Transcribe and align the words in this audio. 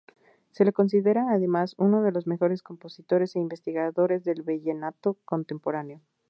Se 0.49 0.65
le 0.65 0.73
considera, 0.73 1.31
además, 1.31 1.75
uno 1.77 2.01
de 2.01 2.11
los 2.11 2.25
mejores 2.25 2.63
compositores 2.63 3.35
e 3.35 3.39
investigadores 3.39 4.23
del 4.23 4.41
vallenato 4.41 5.19
contemporáneo. 5.25 6.01